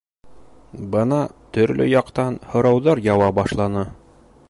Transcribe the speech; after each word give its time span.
Бына 0.95 1.19
төрлө 1.57 1.87
яҡтан 1.91 2.41
һорауҙар 2.55 3.07
яуа 3.13 3.33
башланы. 3.43 3.87